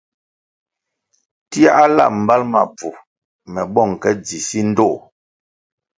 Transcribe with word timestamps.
Tiahla 1.49 2.05
mbal 2.21 2.41
ma 2.51 2.61
bvu 2.75 2.89
me 3.51 3.61
bong 3.73 3.93
ke 4.01 4.09
dzi 4.23 4.39
si 4.47 4.59
ndtoh. 4.69 4.97